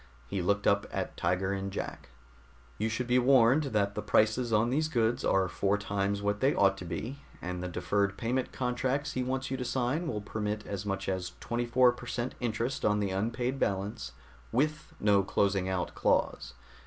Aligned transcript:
He 0.25 0.41
looked 0.41 0.65
up 0.65 0.87
at 0.91 1.15
Tiger 1.15 1.53
and 1.53 1.71
Jack. 1.71 2.09
"You 2.79 2.89
should 2.89 3.05
be 3.05 3.19
warned 3.19 3.65
that 3.65 3.93
the 3.93 4.01
prices 4.01 4.51
on 4.51 4.71
these 4.71 4.87
goods 4.87 5.23
are 5.23 5.47
four 5.47 5.77
times 5.77 6.23
what 6.23 6.39
they 6.39 6.55
ought 6.55 6.75
to 6.79 6.85
be, 6.85 7.19
and 7.39 7.61
the 7.61 7.67
deferred 7.67 8.17
payment 8.17 8.51
contracts 8.51 9.11
he 9.11 9.21
wants 9.21 9.51
you 9.51 9.57
to 9.57 9.63
sign 9.63 10.07
will 10.07 10.19
permit 10.21 10.65
as 10.65 10.87
much 10.87 11.07
as 11.07 11.33
24 11.39 11.91
per 11.91 12.07
cent 12.07 12.33
interest 12.39 12.83
on 12.83 12.99
the 12.99 13.11
unpaid 13.11 13.59
balance, 13.59 14.13
with 14.51 14.91
no 14.99 15.21
closing 15.21 15.69
out 15.69 15.93
clause. 15.93 16.55